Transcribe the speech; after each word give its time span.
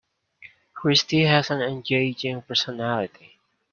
Christy 0.73 1.25
has 1.25 1.51
an 1.51 1.61
engaging 1.61 2.41
personality. 2.41 3.37